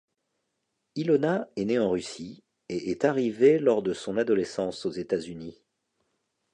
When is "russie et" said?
1.91-2.89